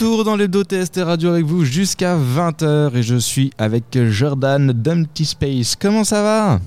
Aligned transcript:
retour 0.00 0.24
dans 0.24 0.36
les 0.36 0.48
dos 0.48 0.62
TST 0.62 1.00
Radio 1.04 1.28
avec 1.28 1.44
vous 1.44 1.62
jusqu'à 1.62 2.16
20h 2.16 2.96
et 2.96 3.02
je 3.02 3.16
suis 3.16 3.52
avec 3.58 3.84
Jordan 4.08 4.72
d'Empty 4.72 5.26
Space. 5.26 5.76
Comment 5.76 6.04
ça 6.04 6.22
va? 6.22 6.60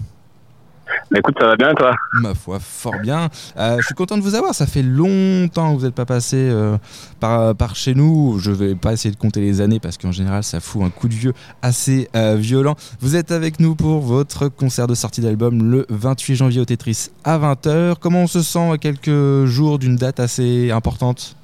Bah, 1.09 1.17
écoute, 1.17 1.34
ça 1.39 1.48
va 1.48 1.55
bien 1.55 1.73
toi? 1.73 1.95
Ma 2.13 2.35
foi, 2.35 2.59
fort 2.59 2.99
bien. 3.02 3.30
Euh, 3.57 3.77
je 3.80 3.85
suis 3.88 3.95
content 3.95 4.17
de 4.17 4.21
vous 4.21 4.35
avoir. 4.35 4.54
Ça 4.54 4.67
fait 4.67 4.84
longtemps 4.84 5.73
que 5.73 5.80
vous 5.80 5.85
n'êtes 5.85 5.95
pas 5.95 6.05
passé 6.05 6.38
euh, 6.38 6.77
par, 7.20 7.55
par, 7.55 7.75
chez 7.75 7.95
nous. 7.95 8.38
Je 8.38 8.52
vais 8.52 8.75
pas 8.75 8.93
essayer 8.93 9.11
de 9.11 9.20
compter 9.20 9.41
les 9.41 9.61
années 9.61 9.79
parce 9.79 9.97
qu'en 9.97 10.11
général, 10.11 10.43
ça 10.43 10.59
fout 10.59 10.84
un 10.84 10.91
coup 10.91 11.07
de 11.07 11.15
vieux 11.15 11.34
assez 11.63 12.09
euh, 12.15 12.36
violent. 12.36 12.75
Vous 13.00 13.15
êtes 13.15 13.31
avec 13.31 13.59
nous 13.59 13.73
pour 13.73 14.02
votre 14.02 14.47
concert 14.47 14.85
de 14.85 14.93
sortie 14.93 15.21
d'album 15.21 15.71
le 15.71 15.88
28 15.90 16.35
janvier 16.35 16.62
au 16.62 16.65
Tetris 16.65 17.09
à 17.23 17.40
20h. 17.40 17.95
Comment 17.99 18.23
on 18.23 18.27
se 18.27 18.43
sent 18.43 18.71
à 18.73 18.77
quelques 18.77 19.45
jours 19.45 19.79
d'une 19.79 19.95
date 19.95 20.20
assez 20.20 20.70
importante? 20.70 21.35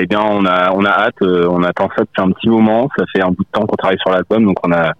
Eh 0.00 0.06
bien, 0.06 0.20
on 0.22 0.44
a, 0.46 0.72
on 0.72 0.84
a 0.84 0.90
hâte, 0.90 1.22
on 1.22 1.62
attend 1.62 1.88
ça 1.96 2.04
depuis 2.04 2.22
un 2.22 2.30
petit 2.30 2.48
moment. 2.48 2.88
Ça 2.96 3.04
fait 3.14 3.22
un 3.22 3.28
bout 3.28 3.44
de 3.44 3.48
temps 3.52 3.66
qu'on 3.66 3.76
travaille 3.76 3.98
sur 3.98 4.10
l'album, 4.10 4.46
donc 4.46 4.56
on 4.64 4.72
a, 4.72 4.92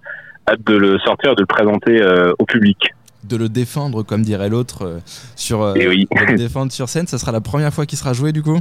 hâte 0.48 0.64
de 0.66 0.76
le 0.76 0.98
sortir, 0.98 1.34
de 1.34 1.42
le 1.42 1.46
présenter 1.46 2.00
euh, 2.00 2.32
au 2.38 2.44
public. 2.44 2.94
De 3.24 3.36
le 3.36 3.48
défendre, 3.48 4.02
comme 4.02 4.22
dirait 4.22 4.48
l'autre, 4.48 4.84
euh, 4.84 4.98
sur 5.36 5.62
euh, 5.62 5.74
eh 5.76 5.88
oui. 5.88 6.08
de 6.10 6.32
le 6.32 6.36
défendre 6.36 6.72
sur 6.72 6.88
scène. 6.88 7.06
Ça 7.06 7.18
sera 7.18 7.32
la 7.32 7.40
première 7.40 7.72
fois 7.72 7.86
qu'il 7.86 7.98
sera 7.98 8.12
joué, 8.12 8.32
du 8.32 8.42
coup? 8.42 8.58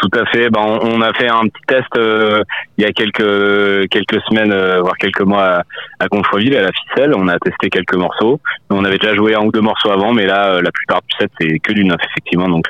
Tout 0.00 0.18
à 0.18 0.24
fait. 0.26 0.48
Ben, 0.48 0.60
on, 0.60 1.00
a 1.02 1.12
fait 1.12 1.28
un 1.28 1.42
petit 1.42 1.62
test 1.66 1.88
il 1.96 2.82
y 2.82 2.86
a 2.86 2.92
quelques 2.92 3.88
quelques 3.90 4.20
semaines, 4.28 4.54
voire 4.80 4.96
quelques 4.98 5.20
mois 5.20 5.44
à, 5.44 5.62
à 6.00 6.04
à 6.04 6.62
la 6.62 6.70
ficelle. 6.72 7.14
On 7.14 7.28
a 7.28 7.38
testé 7.38 7.68
quelques 7.68 7.96
morceaux. 7.96 8.40
On 8.70 8.84
avait 8.84 8.96
déjà 8.96 9.14
joué 9.14 9.34
un 9.34 9.44
ou 9.44 9.52
deux 9.52 9.60
morceaux 9.60 9.90
avant, 9.90 10.12
mais 10.12 10.26
là, 10.26 10.62
la 10.62 10.70
plupart 10.70 11.00
du 11.02 11.16
set 11.18 11.30
c'est 11.38 11.58
que 11.58 11.72
du 11.72 11.84
neuf, 11.84 12.00
effectivement. 12.10 12.48
Donc 12.48 12.68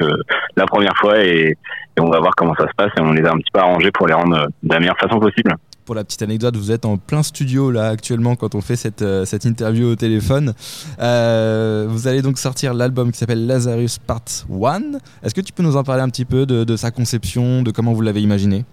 la 0.56 0.66
première 0.66 0.96
fois 0.96 1.22
et, 1.22 1.56
et, 1.96 2.00
on 2.00 2.10
va 2.10 2.18
voir 2.18 2.32
comment 2.36 2.54
ça 2.56 2.66
se 2.66 2.74
passe 2.76 2.90
et 2.98 3.00
on 3.00 3.12
les 3.12 3.24
a 3.24 3.30
un 3.30 3.38
petit 3.38 3.50
peu 3.52 3.60
arrangés 3.60 3.90
pour 3.92 4.08
les 4.08 4.14
rendre 4.14 4.48
de 4.62 4.72
la 4.72 4.80
meilleure 4.80 4.98
façon 4.98 5.20
possible 5.20 5.54
pour 5.84 5.94
la 5.94 6.04
petite 6.04 6.22
anecdote, 6.22 6.56
vous 6.56 6.72
êtes 6.72 6.84
en 6.84 6.96
plein 6.96 7.22
studio 7.22 7.70
là 7.70 7.88
actuellement 7.88 8.36
quand 8.36 8.54
on 8.54 8.60
fait 8.60 8.76
cette, 8.76 9.02
euh, 9.02 9.24
cette 9.24 9.44
interview 9.44 9.88
au 9.88 9.96
téléphone. 9.96 10.54
Euh, 11.00 11.86
vous 11.88 12.08
allez 12.08 12.22
donc 12.22 12.38
sortir 12.38 12.74
l'album 12.74 13.12
qui 13.12 13.18
s'appelle 13.18 13.46
Lazarus 13.46 13.98
Part 13.98 14.20
1. 14.50 14.98
Est-ce 15.22 15.34
que 15.34 15.40
tu 15.40 15.52
peux 15.52 15.62
nous 15.62 15.76
en 15.76 15.84
parler 15.84 16.02
un 16.02 16.08
petit 16.08 16.24
peu 16.24 16.46
de, 16.46 16.76
sa 16.76 16.90
conception, 16.90 17.62
de 17.62 17.70
comment 17.70 17.92
vous 17.92 18.02
l'avez 18.02 18.20
imaginé? 18.20 18.64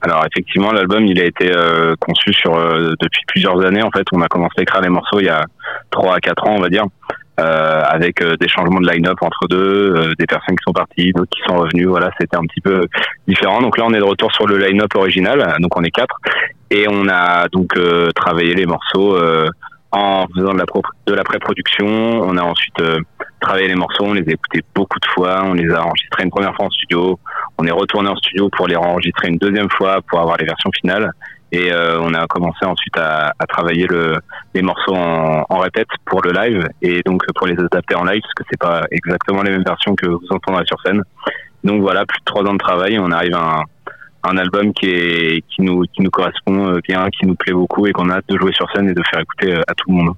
Alors 0.00 0.24
effectivement, 0.26 0.72
l'album 0.72 1.06
il 1.06 1.20
a 1.20 1.24
été 1.24 1.52
euh, 1.54 1.94
conçu 2.00 2.32
sur 2.32 2.52
depuis 3.00 3.22
plusieurs 3.28 3.64
années. 3.64 3.82
En 3.82 3.90
fait, 3.90 4.04
on 4.12 4.20
a 4.20 4.26
commencé 4.26 4.54
à 4.58 4.62
écrire 4.62 4.80
les 4.80 4.88
morceaux 4.88 5.20
il 5.20 5.26
y 5.26 5.28
a 5.28 5.44
3 5.90 6.16
à 6.16 6.20
4 6.20 6.46
ans, 6.46 6.56
on 6.56 6.60
va 6.60 6.68
dire. 6.68 6.84
Euh, 7.40 7.82
avec 7.88 8.20
euh, 8.20 8.36
des 8.36 8.46
changements 8.46 8.80
de 8.80 8.90
line-up 8.90 9.16
entre 9.22 9.48
deux, 9.48 9.94
euh, 9.96 10.12
des 10.18 10.26
personnes 10.26 10.54
qui 10.54 10.62
sont 10.66 10.74
parties, 10.74 11.12
d'autres 11.12 11.30
qui 11.30 11.40
sont 11.48 11.56
revenues. 11.56 11.86
Voilà, 11.86 12.10
c'était 12.20 12.36
un 12.36 12.42
petit 12.42 12.60
peu 12.60 12.86
différent. 13.26 13.62
Donc 13.62 13.78
là, 13.78 13.84
on 13.86 13.94
est 13.94 13.98
de 13.98 14.04
retour 14.04 14.30
sur 14.34 14.46
le 14.46 14.58
line-up 14.58 14.94
original. 14.94 15.56
Donc 15.60 15.74
on 15.74 15.82
est 15.82 15.90
quatre 15.90 16.14
et 16.70 16.86
on 16.90 17.08
a 17.08 17.48
donc 17.48 17.72
travaillé 18.14 18.54
les 18.54 18.66
morceaux 18.66 19.18
en 19.92 20.26
faisant 20.34 20.52
de 20.52 20.58
la, 20.58 20.64
de 21.06 21.14
la 21.14 21.24
pré-production. 21.24 21.86
On 21.86 22.36
a 22.36 22.42
ensuite 22.42 22.82
travaillé 23.40 23.68
les 23.68 23.76
morceaux, 23.76 24.04
on 24.04 24.12
les 24.12 24.28
a 24.28 24.32
écoutés 24.32 24.60
beaucoup 24.74 25.00
de 25.00 25.06
fois, 25.06 25.42
on 25.44 25.54
les 25.54 25.70
a 25.72 25.82
enregistrés 25.86 26.24
une 26.24 26.30
première 26.30 26.54
fois 26.54 26.66
en 26.66 26.70
studio, 26.70 27.18
on 27.56 27.66
est 27.66 27.72
retourné 27.72 28.10
en 28.10 28.16
studio 28.16 28.50
pour 28.50 28.68
les 28.68 28.76
enregistrer 28.76 29.28
une 29.28 29.38
deuxième 29.38 29.70
fois 29.70 30.00
pour 30.08 30.20
avoir 30.20 30.36
les 30.36 30.44
versions 30.44 30.70
finales. 30.80 31.10
Et 31.52 31.70
euh, 31.70 32.00
on 32.00 32.14
a 32.14 32.26
commencé 32.26 32.64
ensuite 32.64 32.96
à, 32.96 33.34
à 33.38 33.46
travailler 33.46 33.86
le, 33.86 34.16
les 34.54 34.62
morceaux 34.62 34.94
en, 34.94 35.44
en, 35.48 35.58
répète 35.58 35.88
pour 36.06 36.22
le 36.22 36.32
live 36.32 36.66
et 36.80 37.02
donc 37.04 37.22
pour 37.34 37.46
les 37.46 37.58
adapter 37.58 37.94
en 37.94 38.04
live 38.04 38.22
parce 38.22 38.34
que 38.34 38.44
c'est 38.50 38.58
pas 38.58 38.84
exactement 38.90 39.42
les 39.42 39.50
mêmes 39.50 39.64
versions 39.64 39.94
que 39.94 40.06
vous 40.06 40.26
entendrez 40.30 40.64
sur 40.64 40.80
scène. 40.80 41.02
Donc 41.62 41.82
voilà, 41.82 42.06
plus 42.06 42.18
de 42.20 42.24
trois 42.24 42.42
ans 42.44 42.54
de 42.54 42.58
travail, 42.58 42.98
on 42.98 43.10
arrive 43.10 43.34
à 43.34 43.58
un, 43.58 43.62
un 44.30 44.38
album 44.38 44.72
qui 44.72 44.86
est 44.86 45.44
qui 45.48 45.60
nous 45.60 45.82
qui 45.92 46.00
nous 46.00 46.10
correspond 46.10 46.78
bien, 46.88 47.08
qui 47.10 47.26
nous 47.26 47.34
plaît 47.34 47.52
beaucoup 47.52 47.86
et 47.86 47.92
qu'on 47.92 48.08
a 48.08 48.16
hâte 48.16 48.28
de 48.28 48.38
jouer 48.38 48.52
sur 48.54 48.70
scène 48.72 48.88
et 48.88 48.94
de 48.94 49.02
faire 49.10 49.20
écouter 49.20 49.54
à 49.54 49.74
tout 49.74 49.90
le 49.90 49.94
monde. 49.94 50.14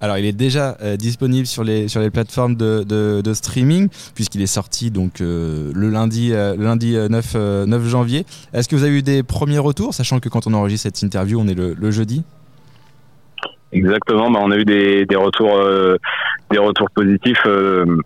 Alors, 0.00 0.18
il 0.18 0.26
est 0.26 0.36
déjà 0.36 0.76
euh, 0.82 0.96
disponible 0.96 1.46
sur 1.46 1.64
les, 1.64 1.88
sur 1.88 2.00
les 2.00 2.10
plateformes 2.10 2.54
de, 2.54 2.82
de, 2.84 3.34
streaming, 3.34 3.88
puisqu'il 4.14 4.42
est 4.42 4.46
sorti 4.46 4.90
donc, 4.90 5.20
euh, 5.20 5.72
le 5.74 5.88
lundi, 5.88 6.32
euh, 6.32 6.54
le 6.54 6.64
lundi 6.64 6.96
9, 6.96 7.34
9 7.66 7.84
janvier. 7.84 8.26
Est-ce 8.52 8.68
que 8.68 8.76
vous 8.76 8.84
avez 8.84 8.98
eu 8.98 9.02
des 9.02 9.22
premiers 9.22 9.58
retours, 9.58 9.94
sachant 9.94 10.20
que 10.20 10.28
quand 10.28 10.46
on 10.46 10.52
enregistre 10.52 10.84
cette 10.84 11.02
interview, 11.02 11.40
on 11.40 11.48
est 11.48 11.54
le, 11.54 11.74
le 11.74 11.90
jeudi? 11.90 12.24
Exactement, 13.72 14.30
bah, 14.30 14.40
on 14.42 14.50
a 14.50 14.56
eu 14.56 14.64
des, 14.64 15.06
des 15.06 15.16
retours, 15.16 15.58
des 16.50 16.58
retours 16.58 16.88
positifs 16.94 17.46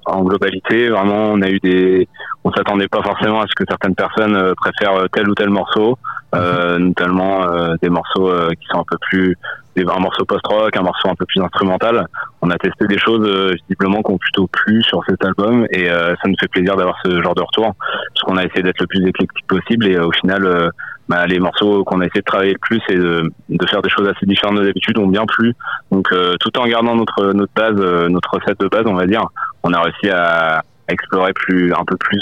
en 0.06 0.22
globalité. 0.22 0.88
Vraiment, 0.88 1.32
on 1.32 1.42
a 1.42 1.48
eu 1.48 1.58
des, 1.58 2.08
on 2.44 2.52
s'attendait 2.52 2.88
pas 2.88 3.02
forcément 3.02 3.40
à 3.40 3.46
ce 3.46 3.54
que 3.54 3.64
certaines 3.68 3.94
personnes 3.94 4.54
préfèrent 4.56 5.06
tel 5.12 5.28
ou 5.28 5.34
tel 5.34 5.50
morceau, 5.50 5.98
mhm. 6.32 6.76
notamment 6.78 7.44
des 7.82 7.90
morceaux 7.90 8.32
qui 8.58 8.66
sont 8.68 8.78
un 8.78 8.84
peu 8.88 8.96
plus 9.10 9.36
un 9.76 10.00
morceau 10.00 10.24
post-rock, 10.24 10.76
un 10.76 10.82
morceau 10.82 11.08
un 11.08 11.14
peu 11.14 11.26
plus 11.26 11.40
instrumental. 11.40 12.06
On 12.42 12.50
a 12.50 12.56
testé 12.56 12.86
des 12.86 12.98
choses 12.98 13.26
euh, 13.26 13.54
visiblement 13.68 14.02
qui 14.02 14.12
ont 14.12 14.18
plutôt 14.18 14.46
plu 14.46 14.82
sur 14.82 15.02
cet 15.08 15.24
album 15.24 15.66
et 15.70 15.90
euh, 15.90 16.14
ça 16.22 16.28
nous 16.28 16.34
fait 16.40 16.48
plaisir 16.48 16.76
d'avoir 16.76 16.96
ce 17.04 17.22
genre 17.22 17.34
de 17.34 17.42
retour 17.42 17.74
parce 17.78 18.22
qu'on 18.24 18.36
a 18.36 18.44
essayé 18.44 18.62
d'être 18.62 18.80
le 18.80 18.86
plus 18.86 19.06
éclectique 19.06 19.46
possible 19.46 19.86
et 19.86 19.96
euh, 19.96 20.06
au 20.06 20.12
final 20.12 20.70
bah, 21.08 21.26
les 21.26 21.38
morceaux 21.38 21.84
qu'on 21.84 22.00
a 22.00 22.06
essayé 22.06 22.20
de 22.20 22.24
travailler 22.24 22.52
le 22.52 22.58
plus 22.58 22.80
et 22.88 22.96
de, 22.96 23.30
de 23.48 23.66
faire 23.66 23.82
des 23.82 23.90
choses 23.90 24.08
assez 24.08 24.26
différentes 24.26 24.58
de 24.58 24.64
d'habitude 24.64 24.98
ont 24.98 25.08
bien 25.08 25.26
plu. 25.26 25.54
Donc 25.90 26.08
tout 26.40 26.58
en 26.58 26.66
gardant 26.66 26.94
notre 26.94 27.32
notre 27.32 27.52
base, 27.54 28.08
notre 28.08 28.30
recette 28.34 28.60
de 28.60 28.68
base, 28.68 28.84
on 28.86 28.94
va 28.94 29.06
dire, 29.06 29.24
on 29.62 29.72
a 29.72 29.80
réussi 29.80 30.10
à, 30.10 30.62
explorer 30.88 31.32
plus 31.32 31.72
un 31.72 31.84
peu 31.84 31.96
plus 31.96 32.20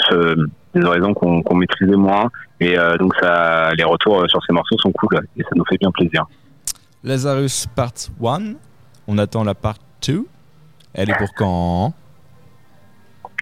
des 0.75 0.85
horizons 0.85 1.15
qu'on 1.15 1.55
maîtrisait 1.55 1.95
moins 1.95 2.29
et 2.59 2.75
donc 2.99 3.15
ça 3.19 3.71
les 3.75 3.83
retours 3.83 4.25
sur 4.27 4.39
ces 4.45 4.53
morceaux 4.53 4.77
sont 4.77 4.91
cool 4.91 5.19
et 5.37 5.41
ça 5.41 5.49
nous 5.55 5.65
fait 5.65 5.77
bien 5.77 5.91
plaisir. 5.91 6.25
Lazarus 7.03 7.67
Part 7.75 7.93
1. 8.21 8.55
On 9.07 9.17
attend 9.17 9.43
la 9.43 9.55
Part 9.55 9.77
2. 10.05 10.25
Elle 10.93 11.09
est 11.09 11.17
pour 11.17 11.33
quand? 11.33 11.93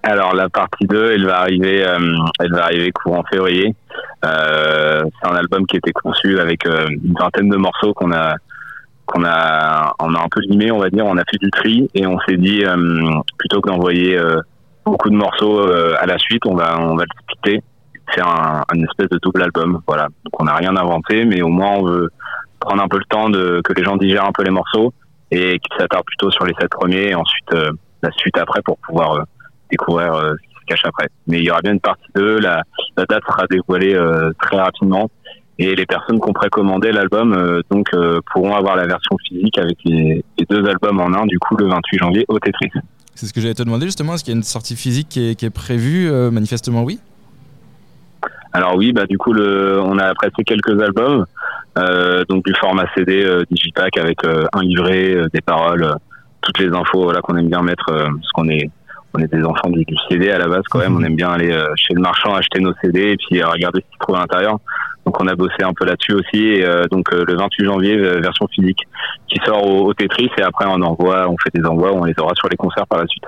Alors 0.04 0.36
la 0.36 0.48
partie 0.48 0.86
2, 0.86 1.14
elle 1.14 1.26
va 1.26 1.40
arriver, 1.40 1.86
euh, 1.86 1.98
elle 2.40 2.52
va 2.52 2.66
arriver 2.66 2.92
courant 2.92 3.24
février. 3.30 3.76
Euh, 4.26 5.02
c'est 5.04 5.30
un 5.30 5.36
album 5.36 5.66
qui 5.66 5.78
était 5.78 5.92
conçu 5.92 6.40
avec 6.40 6.66
euh, 6.66 6.88
une 6.90 7.16
vingtaine 7.20 7.50
de 7.50 7.58
morceaux 7.58 7.94
qu'on 7.94 8.12
a, 8.12 8.36
qu'on 9.06 9.26
a, 9.26 9.94
on 10.00 10.14
a 10.14 10.20
un 10.20 10.28
peu 10.30 10.42
limé, 10.42 10.72
on 10.72 10.78
va 10.78 10.90
dire. 10.90 11.06
On 11.06 11.18
a 11.18 11.24
fait 11.30 11.38
du 11.42 11.50
tri 11.50 11.90
et 11.96 12.06
on 12.06 12.20
s'est 12.28 12.38
dit 12.38 12.64
plutôt 13.38 13.60
que 13.60 13.70
d'envoyer 13.70 14.20
beaucoup 14.86 15.10
de 15.10 15.16
morceaux 15.16 15.68
à 15.68 16.06
la 16.06 16.18
suite, 16.20 16.46
on 16.46 16.56
va, 16.56 16.80
on 16.80 16.96
va 16.96 17.04
le 17.04 17.24
splitter, 17.24 17.64
faire 18.14 18.28
un, 18.28 18.64
un 18.72 18.84
espèce 18.84 19.10
de 19.10 19.20
double 19.22 19.42
album. 19.42 19.82
Voilà. 19.88 20.04
Donc 20.24 20.40
on 20.40 20.46
n'a 20.46 20.56
rien 20.56 20.76
inventé, 20.78 21.26
mais 21.26 21.42
au 21.42 21.50
moins 21.50 21.72
on 21.72 21.86
veut, 21.86 22.10
prendre 22.68 22.84
un 22.84 22.88
peu 22.88 22.98
le 22.98 23.06
temps 23.06 23.30
de 23.30 23.62
que 23.64 23.74
les 23.74 23.84
gens 23.84 23.96
digèrent 23.96 24.26
un 24.26 24.32
peu 24.32 24.44
les 24.44 24.52
morceaux 24.52 24.94
et 25.32 25.60
qu'ils 25.60 25.78
s'attardent 25.78 26.06
plutôt 26.06 26.32
sur 26.32 26.46
les 26.46 26.54
sept 26.60 26.70
premiers 26.70 27.10
et 27.10 27.16
ensuite 27.16 27.54
euh, 27.54 27.72
la 28.02 28.12
suite 28.12 28.38
après 28.38 28.62
pour 28.64 28.78
pouvoir 28.80 29.14
euh, 29.14 29.24
découvrir 29.72 30.14
euh, 30.14 30.34
ce 30.34 30.48
qui 30.48 30.56
se 30.56 30.66
cache 30.68 30.86
après. 30.86 31.08
Mais 31.28 31.40
il 31.40 31.46
y 31.46 31.52
aura 31.52 31.62
bien 31.62 31.74
une 31.74 31.80
partie 31.80 32.10
2, 32.16 32.40
la, 32.40 32.64
la 32.98 33.06
date 33.06 33.24
sera 33.26 33.46
dévoilée 33.50 33.98
très 34.42 34.58
rapidement 34.58 35.10
et 35.60 35.76
les 35.76 35.86
personnes 35.86 36.20
qui 36.20 36.30
ont 36.30 36.34
précommandé 36.34 36.92
l'album 36.92 37.62
donc 37.72 37.90
pourront 38.32 38.56
avoir 38.56 38.76
la 38.76 38.86
version 38.86 39.16
physique 39.28 39.58
avec 39.58 39.78
les, 39.86 40.24
deux 40.50 40.66
albums 40.68 41.00
en 41.00 41.14
un 41.14 41.26
du 41.26 41.40
coup 41.40 41.56
le 41.56 41.68
28 41.68 41.98
janvier 41.98 42.26
au 42.28 42.38
Tetris. 42.40 42.72
C'est 43.16 43.26
ce 43.26 43.34
que 43.34 43.42
j'allais 43.42 43.56
te 43.56 43.64
demander 43.64 43.86
justement, 43.86 44.14
est-ce 44.14 44.24
qu'il 44.24 44.34
y 44.34 44.36
a 44.36 44.38
une 44.38 44.44
sortie 44.44 44.76
physique 44.76 45.10
qui 45.10 45.32
est, 45.32 45.36
qui 45.36 45.46
est 45.46 45.50
prévue 45.50 46.12
Manifestement 46.32 46.84
oui? 46.84 47.00
Alors 48.54 48.76
oui, 48.76 48.92
bah 48.92 49.06
du 49.06 49.18
coup 49.18 49.34
le, 49.34 49.80
on 49.82 49.98
a 49.98 50.14
pressé 50.16 50.44
quelques 50.46 50.82
albums. 50.82 51.26
Euh, 51.78 52.24
donc 52.28 52.44
du 52.46 52.54
format 52.56 52.86
CD 52.96 53.24
euh, 53.24 53.44
digipack 53.52 53.98
avec 53.98 54.24
euh, 54.24 54.46
un 54.54 54.62
livret, 54.62 55.16
des 55.34 55.42
paroles, 55.42 55.96
toutes 56.42 56.60
les 56.60 56.70
infos 56.70 57.04
voilà 57.04 57.22
qu'on 57.22 57.36
aime 57.36 57.50
bien 57.50 57.62
mettre 57.62 57.86
parce 57.86 58.32
qu'on 58.34 58.50
est 58.50 58.70
on 59.14 59.20
est 59.20 59.34
des 59.34 59.44
enfants 59.44 59.70
du, 59.70 59.86
CD 60.10 60.30
à 60.32 60.38
la 60.38 60.48
base 60.48 60.64
quand 60.70 60.80
même. 60.80 60.96
On 60.96 61.04
aime 61.04 61.16
bien 61.16 61.30
aller 61.30 61.52
chez 61.76 61.94
le 61.94 62.02
marchand 62.02 62.36
acheter 62.36 62.60
nos 62.60 62.74
CD 62.84 63.12
et 63.12 63.18
puis 63.18 63.42
regarder 63.42 63.80
ce 63.80 63.90
qu'il 63.90 64.00
trouve 64.00 64.16
à 64.16 64.20
l'intérieur. 64.20 64.60
Donc 65.06 65.20
on 65.22 65.28
a 65.28 65.36
bossé 65.36 65.64
un 65.64 65.74
peu 65.74 65.86
là-dessus 65.86 66.14
aussi. 66.14 66.44
Et 66.44 66.68
donc 66.92 67.12
le 67.12 67.36
28 67.36 67.66
janvier, 67.66 67.98
version 68.20 68.48
physique 68.48 68.82
qui 69.28 69.40
sort 69.44 69.66
au, 69.66 69.94
Tetris 69.94 70.30
et 70.38 70.44
après 70.44 70.66
on 70.68 70.82
envoie, 70.82 71.28
on 71.30 71.36
fait 71.42 71.50
des 71.54 71.66
envois, 71.66 71.94
on 71.94 72.04
les 72.04 72.14
aura 72.20 72.34
sur 72.36 72.48
les 72.50 72.58
concerts 72.58 72.86
par 72.86 73.00
la 73.00 73.08
suite. 73.08 73.24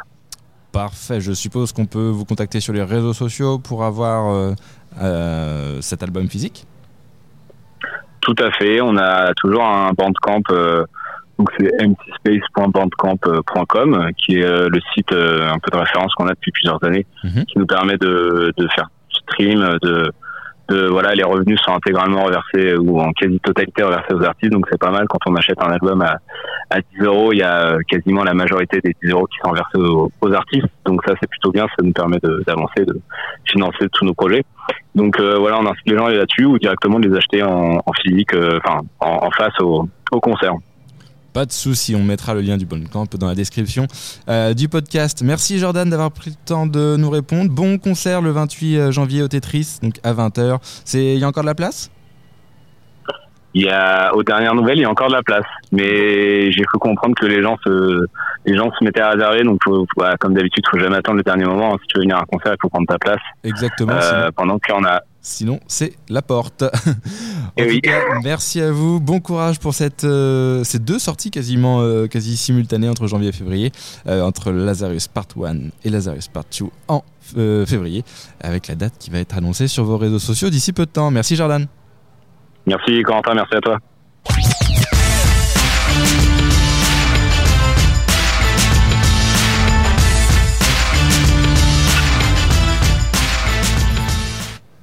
Parfait. 0.72 1.22
Je 1.22 1.32
suppose 1.32 1.72
qu'on 1.72 1.88
peut 1.88 2.10
vous 2.10 2.26
contacter 2.26 2.60
sur 2.60 2.74
les 2.74 2.84
réseaux 2.84 3.14
sociaux 3.14 3.58
pour 3.58 3.84
avoir 3.84 4.54
cet 5.82 6.04
album 6.04 6.30
physique? 6.30 6.68
Tout 8.30 8.44
à 8.44 8.52
fait. 8.52 8.82
On 8.82 8.98
a 8.98 9.34
toujours 9.34 9.64
un 9.64 9.92
bandcamp. 9.94 10.42
Euh, 10.52 10.86
donc 11.40 11.50
c'est 11.58 11.72
emptyspace.bandcamp.com 11.84 14.12
qui 14.18 14.40
est 14.40 14.44
euh, 14.44 14.70
le 14.70 14.80
site 14.94 15.12
euh, 15.14 15.50
un 15.50 15.58
peu 15.58 15.72
de 15.72 15.78
référence 15.78 16.14
qu'on 16.14 16.28
a 16.28 16.34
depuis 16.34 16.52
plusieurs 16.52 16.84
années, 16.84 17.08
mhm. 17.24 17.46
qui 17.46 17.58
nous 17.58 17.66
permet 17.66 17.98
de, 17.98 18.54
de 18.56 18.68
faire 18.76 18.92
stream, 19.10 19.68
de 19.82 20.12
voilà, 20.70 21.16
les 21.16 21.24
revenus 21.24 21.60
sont 21.66 21.74
intégralement 21.74 22.26
reversés 22.26 22.76
ou 22.78 23.02
en 23.02 23.12
quasi-totalité 23.14 23.82
reversés 23.82 24.14
aux 24.14 24.24
artistes, 24.24 24.52
donc 24.52 24.68
c'est 24.70 24.78
pas 24.78 24.92
mal. 24.92 25.08
Quand 25.10 25.18
on 25.26 25.34
achète 25.36 25.60
un 25.60 25.72
album 25.72 26.04
à, 26.04 26.20
à 26.70 26.82
10 26.82 26.86
euros, 27.02 27.34
il 27.34 27.40
y 27.40 27.44
a 27.44 27.78
quasiment 27.88 28.24
la 28.24 28.34
majorité 28.34 28.80
des 28.84 28.96
10 29.04 29.12
euros 29.12 29.28
qui 29.28 29.38
sont 29.44 29.52
versés 29.52 29.78
aux, 30.22 30.34
artistes, 30.34 30.68
donc 30.86 31.02
ça 31.08 31.16
c'est 31.20 31.30
plutôt 31.30 31.52
bien, 31.52 31.66
ça 31.68 31.84
nous 31.84 31.94
permet 31.94 32.18
d'avancer, 32.46 32.86
de, 32.86 33.00
financer 33.46 33.88
tous 33.92 34.06
nos 34.06 34.14
projets. 34.14 34.44
Donc 34.96 35.20
euh, 35.20 35.38
voilà, 35.40 35.60
on 35.60 35.66
incite 35.66 35.88
les 35.88 35.98
gens 35.98 36.06
à 36.06 36.10
aller 36.10 36.18
là-dessus 36.18 36.46
ou 36.46 36.60
directement 36.60 37.00
de 37.00 37.08
les 37.08 37.18
acheter 37.18 37.42
en, 37.44 37.82
physique, 38.04 38.34
euh, 38.34 38.60
enfin 38.64 38.82
en, 39.00 39.30
face 39.32 39.60
au, 39.62 39.88
concert. 40.22 40.54
Pas 41.34 41.46
de 41.46 41.52
souci, 41.52 41.96
on 41.96 42.04
mettra 42.04 42.34
le 42.34 42.42
lien 42.42 42.58
du 42.58 42.66
bon 42.66 42.84
camp 42.92 43.16
dans 43.16 43.28
la 43.28 43.36
description 43.36 43.86
euh, 44.30 44.54
du 44.54 44.68
podcast. 44.68 45.22
Merci 45.24 45.60
Jordan 45.60 45.88
d'avoir 45.90 46.12
pris 46.12 46.32
le 46.32 46.36
temps 46.44 46.66
de 46.66 46.96
nous 46.98 47.10
répondre. 47.10 47.52
Bon 47.52 47.78
concert 47.78 48.22
le 48.22 48.32
28 48.32 48.78
euh, 48.78 48.92
janvier 48.92 49.22
au 49.22 49.28
Tetris, 49.28 49.78
donc 49.84 49.96
à 50.04 50.14
20h. 50.14 50.58
C'est 50.86 51.14
il 51.14 51.20
y 51.20 51.24
a 51.24 51.28
encore 51.28 51.44
de 51.44 51.48
la 51.48 51.56
place? 51.56 51.92
Il 53.54 53.64
y 53.64 53.70
a 53.70 54.14
aux 54.16 54.24
dernières 54.24 54.54
nouvelles, 54.54 54.78
il 54.78 54.82
y 54.82 54.86
a 54.86 54.90
encore 54.90 55.08
de 55.08 55.14
la 55.14 55.24
place, 55.24 55.46
mais 55.72 56.52
j'ai 56.52 56.64
cru 56.64 56.78
comprendre 56.78 57.16
que 57.20 57.26
les 57.26 57.42
gens 57.42 57.58
se 57.64 58.06
les 58.46 58.56
gens 58.56 58.72
se 58.72 58.84
mettaient 58.84 59.02
à 59.02 59.10
réserver, 59.10 59.44
donc 59.44 59.60
comme 60.20 60.34
d'habitude, 60.34 60.64
il 60.66 60.70
faut 60.70 60.84
jamais 60.84 60.98
attendre 60.98 61.18
le 61.18 61.24
dernier 61.24 61.46
moment. 61.46 61.78
Si 61.82 61.88
tu 61.88 61.98
veux 61.98 62.04
venir 62.04 62.18
à 62.18 62.22
un 62.22 62.26
concert, 62.26 62.54
il 62.54 62.62
faut 62.62 62.70
prendre 62.70 62.88
ta 62.88 62.98
place. 62.98 63.20
Exactement. 63.44 63.94
Euh, 63.94 64.30
pendant 64.36 64.60
qu'on 64.60 64.86
a 64.86 65.02
Sinon, 65.22 65.60
c'est 65.68 65.94
la 66.08 66.22
porte. 66.22 66.64
en 67.60 67.64
tout 67.64 67.80
cas, 67.84 68.00
merci 68.24 68.62
à 68.62 68.72
vous. 68.72 69.02
Bon 69.02 69.20
courage 69.20 69.60
pour 69.60 69.74
cette, 69.74 70.06
euh, 70.06 70.64
ces 70.64 70.80
deux 70.80 70.98
sorties 70.98 71.30
quasiment 71.30 71.82
euh, 71.82 72.08
quasi 72.08 72.38
simultanées 72.38 72.88
entre 72.88 73.06
janvier 73.08 73.30
et 73.30 73.34
février, 73.34 73.72
euh, 74.08 74.22
entre 74.22 74.52
Lazarus 74.52 75.08
Part 75.10 75.28
1 75.44 75.56
et 75.84 75.90
Lazarus 75.90 76.30
Part 76.30 76.46
2 76.58 76.68
en 76.88 77.04
février, 77.68 78.04
avec 78.42 78.68
la 78.68 78.76
date 78.76 78.94
qui 78.98 79.12
va 79.12 79.20
être 79.20 79.38
annoncée 79.38 79.68
sur 79.68 79.84
vos 79.84 79.98
réseaux 79.98 80.20
sociaux 80.20 80.50
d'ici 80.50 80.74
peu 80.74 80.86
de 80.86 80.92
temps. 80.92 81.12
Merci 81.12 81.36
Jordan. 81.36 81.68
Merci 82.70 83.02
Corentin, 83.02 83.34
merci 83.34 83.56
à 83.56 83.62
toi. 83.62 83.80